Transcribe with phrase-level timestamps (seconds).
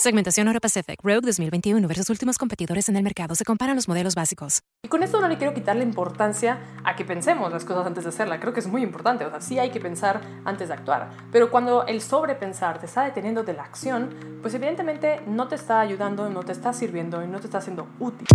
[0.00, 3.34] Segmentación Euro Pacific Rogue 2021 versus últimos competidores en el mercado.
[3.34, 4.62] Se comparan los modelos básicos.
[4.84, 8.04] Y con esto no le quiero quitar la importancia a que pensemos las cosas antes
[8.04, 8.38] de hacerla.
[8.38, 9.24] Creo que es muy importante.
[9.24, 11.10] O sea, sí hay que pensar antes de actuar.
[11.32, 15.80] Pero cuando el sobrepensar te está deteniendo de la acción, pues evidentemente no te está
[15.80, 18.28] ayudando, no te está sirviendo y no te está haciendo útil.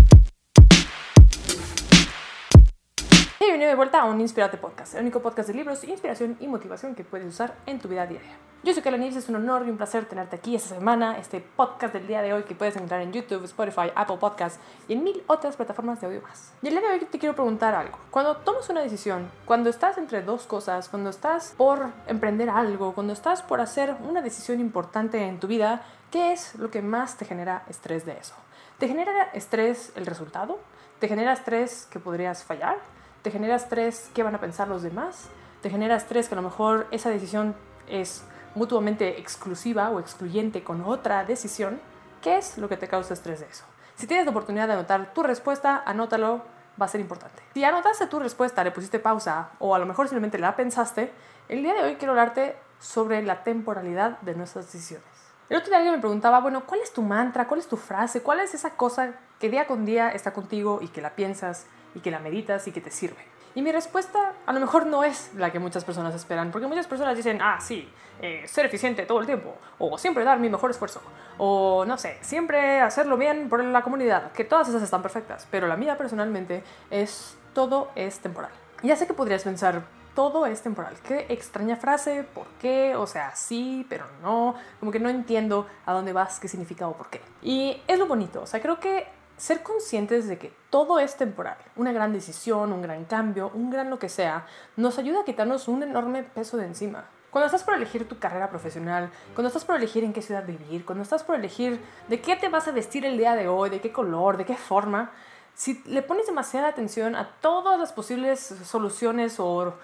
[3.48, 6.96] bienvenido de vuelta a un Inspirate Podcast, el único podcast de libros, inspiración y motivación
[6.96, 8.38] que puedes usar en tu vida diaria.
[8.64, 11.94] Yo soy Kalanis, es un honor y un placer tenerte aquí esta semana, este podcast
[11.94, 15.22] del día de hoy que puedes encontrar en YouTube, Spotify, Apple Podcasts y en mil
[15.28, 16.54] otras plataformas de audio más.
[16.62, 17.98] Y el día de hoy te quiero preguntar algo.
[18.12, 23.12] Cuando tomas una decisión, cuando estás entre dos cosas, cuando estás por emprender algo, cuando
[23.12, 27.26] estás por hacer una decisión importante en tu vida, ¿qué es lo que más te
[27.26, 28.36] genera estrés de eso?
[28.78, 30.60] ¿Te genera estrés el resultado?
[31.00, 32.78] ¿Te genera estrés que podrías fallar?
[33.24, 35.30] ¿Te genera estrés qué van a pensar los demás?
[35.62, 37.56] ¿Te genera estrés que a lo mejor esa decisión
[37.88, 41.80] es mutuamente exclusiva o excluyente con otra decisión,
[42.22, 43.64] ¿qué es lo que te causa estrés de eso?
[43.96, 46.42] Si tienes la oportunidad de anotar tu respuesta, anótalo,
[46.80, 47.42] va a ser importante.
[47.54, 51.14] Si anotaste tu respuesta, le pusiste pausa o a lo mejor simplemente la pensaste,
[51.48, 55.08] el día de hoy quiero hablarte sobre la temporalidad de nuestras decisiones.
[55.48, 57.48] El otro día alguien me preguntaba, bueno, ¿cuál es tu mantra?
[57.48, 58.22] ¿Cuál es tu frase?
[58.22, 62.00] ¿Cuál es esa cosa que día con día está contigo y que la piensas y
[62.00, 63.34] que la meditas y que te sirve?
[63.56, 66.88] Y mi respuesta a lo mejor no es la que muchas personas esperan, porque muchas
[66.88, 67.88] personas dicen, ah, sí,
[68.20, 71.02] eh, ser eficiente todo el tiempo, o siempre dar mi mejor esfuerzo,
[71.38, 75.68] o no sé, siempre hacerlo bien por la comunidad, que todas esas están perfectas, pero
[75.68, 78.52] la mía personalmente es todo es temporal.
[78.82, 79.84] Ya sé que podrías pensar,
[80.16, 80.96] todo es temporal.
[81.08, 82.96] Qué extraña frase, ¿por qué?
[82.96, 84.56] O sea, sí, pero no.
[84.80, 87.22] Como que no entiendo a dónde vas, qué significa o por qué.
[87.42, 89.08] Y es lo bonito, o sea, creo que
[89.38, 93.90] ser conscientes de que todo es temporal, una gran decisión, un gran cambio, un gran
[93.90, 94.46] lo que sea,
[94.76, 97.06] nos ayuda a quitarnos un enorme peso de encima.
[97.30, 100.86] Cuando estás por elegir tu carrera profesional, cuando estás por elegir en qué ciudad vivir,
[100.86, 103.82] cuando estás por elegir de qué te vas a vestir el día de hoy, de
[103.82, 105.12] qué color, de qué forma,
[105.56, 109.76] si le pones demasiada atención a todas las posibles soluciones o,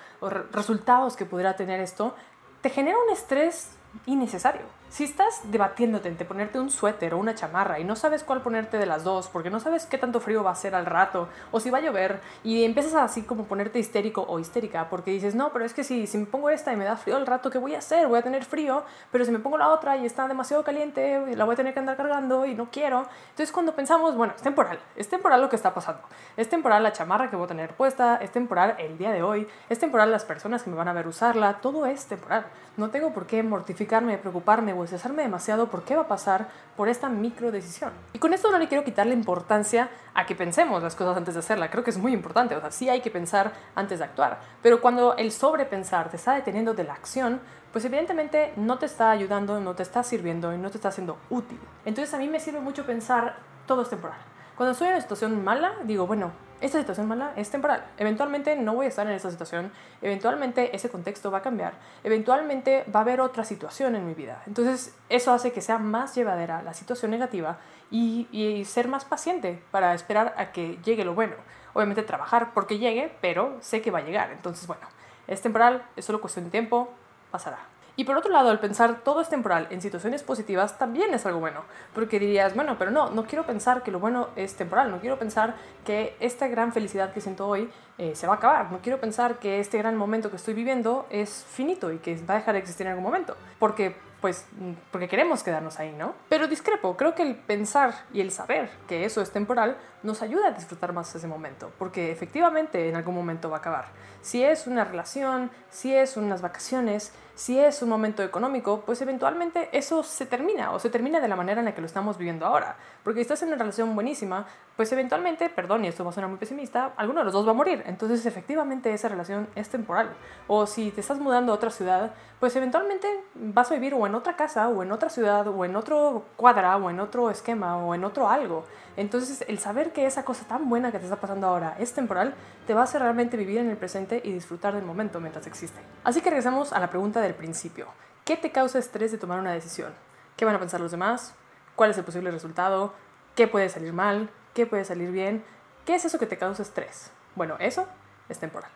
[0.52, 2.16] resultados que pudiera tener esto,
[2.62, 3.72] te genera un estrés
[4.06, 4.64] innecesario.
[4.90, 8.80] Si estás debatiéndote entre ponerte un suéter o una chamarra y no sabes cuál ponerte
[8.80, 11.60] de las dos porque no sabes qué tanto frío va a ser al rato o
[11.60, 15.54] si va a llover y empiezas así como ponerte histérico o histérica porque dices, no,
[15.54, 17.60] pero es que si, si me pongo esta y me da frío al rato, ¿qué
[17.60, 18.08] voy a hacer?
[18.08, 21.46] Voy a tener frío, pero si me pongo la otra y está demasiado caliente, la
[21.46, 23.06] voy a tener que andar cargando y no quiero.
[23.30, 26.02] Entonces cuando pensamos, bueno, es temporal, es temporal lo que está pasando,
[26.36, 29.48] es temporal la chamarra que voy a tener puesta, es temporal el día de hoy,
[29.70, 32.48] es temporal las personas que me van a ver usarla, todo es temporal.
[32.76, 36.90] No tengo por qué mortificarme, preocuparme o estresarme demasiado por qué va a pasar por
[36.90, 37.92] esta micro decisión.
[38.14, 41.34] Y con esto no le quiero quitar la importancia a que pensemos las cosas antes
[41.34, 41.70] de hacerla.
[41.70, 42.56] Creo que es muy importante.
[42.56, 44.40] O sea, sí hay que pensar antes de actuar.
[44.62, 47.42] Pero cuando el sobrepensar te está deteniendo de la acción,
[47.72, 51.18] pues evidentemente no te está ayudando, no te está sirviendo y no te está haciendo
[51.30, 51.60] útil.
[51.86, 54.18] Entonces a mí me sirve mucho pensar todo es temporal.
[54.56, 56.32] Cuando estoy en una situación mala, digo, bueno,
[56.62, 57.86] esta situación mala es temporal.
[57.98, 59.72] Eventualmente no voy a estar en esa situación,
[60.02, 64.44] eventualmente ese contexto va a cambiar, eventualmente va a haber otra situación en mi vida.
[64.48, 67.58] Entonces eso hace que sea más llevadera la situación negativa
[67.92, 71.36] y, y ser más paciente para esperar a que llegue lo bueno.
[71.74, 74.32] Obviamente trabajar porque llegue, pero sé que va a llegar.
[74.32, 74.88] Entonces, bueno,
[75.28, 76.90] es temporal, es solo cuestión de tiempo,
[77.32, 77.60] pasará.
[78.00, 81.42] Y por otro lado, el pensar todo es temporal en situaciones positivas también es algo
[81.42, 85.02] bueno, porque dirías, bueno, pero no, no quiero pensar que lo bueno es temporal, no
[85.02, 85.56] quiero pensar
[85.86, 89.38] que esta gran felicidad que siento hoy eh, se va a acabar, no quiero pensar
[89.40, 92.62] que este gran momento que estoy viviendo es finito y que va a dejar de
[92.62, 94.46] existir en algún momento, porque pues
[94.92, 96.14] porque queremos quedarnos ahí, ¿no?
[96.28, 100.48] Pero discrepo, creo que el pensar y el saber que eso es temporal nos ayuda
[100.48, 103.86] a disfrutar más ese momento, porque efectivamente en algún momento va a acabar.
[104.22, 109.70] Si es una relación, si es unas vacaciones, si es un momento económico, pues eventualmente
[109.72, 112.46] eso se termina o se termina de la manera en la que lo estamos viviendo
[112.46, 112.76] ahora.
[113.02, 114.46] Porque si estás en una relación buenísima,
[114.76, 117.52] pues eventualmente, perdón, y esto va a sonar muy pesimista, alguno de los dos va
[117.52, 117.82] a morir.
[117.86, 120.10] Entonces efectivamente esa relación es temporal.
[120.48, 124.16] O si te estás mudando a otra ciudad, pues eventualmente vas a vivir o en
[124.16, 127.96] otra casa o en otra ciudad o en otro cuadra o en otro esquema o
[127.96, 128.66] en otro algo.
[128.98, 132.34] Entonces el saber que esa cosa tan buena que te está pasando ahora es temporal,
[132.68, 135.80] te va a hacer realmente vivir en el presente y disfrutar del momento mientras existe.
[136.04, 137.88] Así que regresamos a la pregunta principio.
[138.26, 139.94] ¿Qué te causa estrés de tomar una decisión?
[140.38, 141.36] ¿Qué van a pensar los demás?
[141.76, 142.94] ¿Cuál es el posible resultado?
[143.36, 144.30] ¿Qué puede salir mal?
[144.54, 145.44] ¿Qué puede salir bien?
[145.86, 147.12] ¿Qué es eso que te causa estrés?
[147.36, 147.88] Bueno, eso
[148.30, 148.72] es temporal.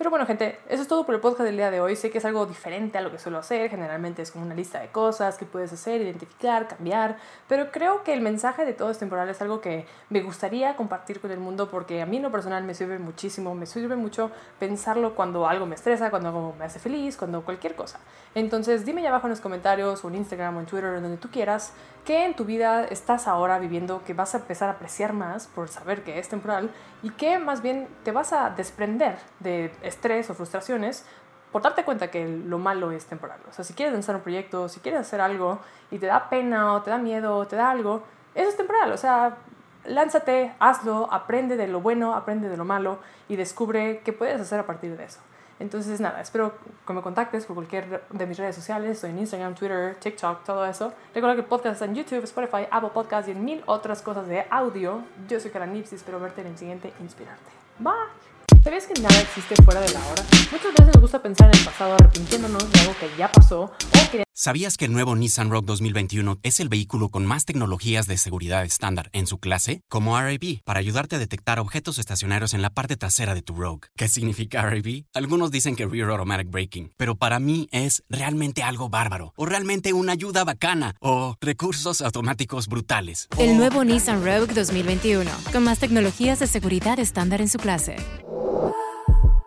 [0.00, 1.94] Pero bueno, gente, eso es todo por el podcast del día de hoy.
[1.94, 3.68] Sé que es algo diferente a lo que suelo hacer.
[3.68, 7.18] Generalmente es como una lista de cosas que puedes hacer, identificar, cambiar.
[7.48, 11.20] Pero creo que el mensaje de todo es temporal es algo que me gustaría compartir
[11.20, 13.54] con el mundo porque a mí en lo personal me sirve muchísimo.
[13.54, 17.74] Me sirve mucho pensarlo cuando algo me estresa, cuando algo me hace feliz, cuando cualquier
[17.74, 18.00] cosa.
[18.34, 21.18] Entonces dime ya abajo en los comentarios o en Instagram o en Twitter o donde
[21.18, 21.74] tú quieras
[22.04, 25.68] qué en tu vida estás ahora viviendo que vas a empezar a apreciar más por
[25.68, 26.70] saber que es temporal
[27.02, 31.04] y qué más bien te vas a desprender de estrés o frustraciones
[31.52, 33.40] por darte cuenta que lo malo es temporal.
[33.48, 35.58] O sea, si quieres lanzar un proyecto, si quieres hacer algo
[35.90, 38.02] y te da pena o te da miedo o te da algo,
[38.34, 38.92] eso es temporal.
[38.92, 39.36] O sea,
[39.84, 42.98] lánzate, hazlo, aprende de lo bueno, aprende de lo malo
[43.28, 45.20] y descubre qué puedes hacer a partir de eso.
[45.58, 46.54] Entonces, nada, espero
[46.86, 48.92] que me contactes por cualquier de mis redes sociales.
[48.92, 50.94] Estoy en Instagram, Twitter, TikTok, todo eso.
[51.14, 54.26] Recuerda que el podcast está en YouTube, Spotify, Apple Podcasts y en mil otras cosas
[54.26, 55.02] de audio.
[55.28, 57.50] Yo soy Kara Nips y espero verte en el siguiente Inspirarte.
[57.78, 58.39] Bye.
[58.62, 60.22] ¿Sabías que nada existe fuera de la hora?
[60.52, 64.10] Muchas veces nos gusta pensar en el pasado arrepintiéndonos de algo que ya pasó o
[64.12, 64.22] que...
[64.34, 68.64] ¿Sabías que el nuevo Nissan Rogue 2021 es el vehículo con más tecnologías de seguridad
[68.64, 69.80] estándar en su clase?
[69.88, 73.88] Como RAB, para ayudarte a detectar objetos estacionarios en la parte trasera de tu Rogue.
[73.96, 75.04] ¿Qué significa RAB?
[75.14, 79.94] Algunos dicen que Rear Automatic Braking, pero para mí es realmente algo bárbaro, o realmente
[79.94, 83.26] una ayuda bacana, o recursos automáticos brutales.
[83.38, 87.96] El nuevo Nissan Rogue 2021, con más tecnologías de seguridad estándar en su clase.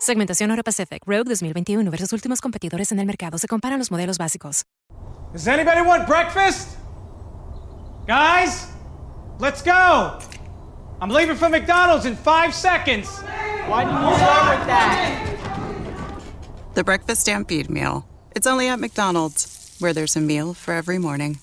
[0.03, 3.37] Segmentación Euro Pacific Rogue 2021 versus últimos competidores en el mercado.
[3.37, 4.65] Se comparan los modelos básicos.
[5.31, 6.77] Does anybody want breakfast?
[8.05, 8.67] Guys,
[9.39, 10.19] let's go.
[10.99, 13.07] I'm leaving for McDonald's in five seconds.
[13.69, 15.39] Why didn't you start with that?
[16.73, 18.05] The Breakfast Stampede Meal.
[18.35, 21.39] It's only at McDonald's, where there's a meal for every morning.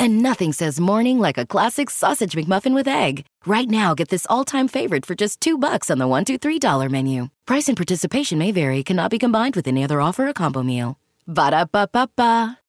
[0.00, 3.24] And nothing says morning like a classic sausage McMuffin with egg.
[3.44, 6.58] Right now, get this all-time favorite for just two bucks on the one, two, three
[6.60, 7.28] dollar menu.
[7.46, 8.82] Price and participation may vary.
[8.84, 10.98] Cannot be combined with any other offer or combo meal.
[11.26, 12.61] Ba da ba ba ba.